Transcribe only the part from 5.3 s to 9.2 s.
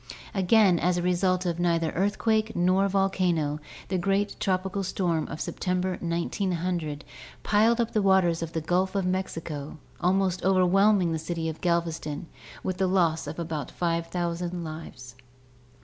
Sep tember, 1900, piled up the waters of the Gulf of